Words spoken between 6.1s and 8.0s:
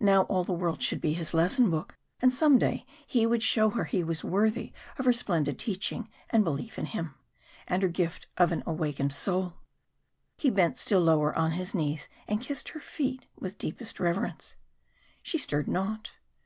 and belief in him, and her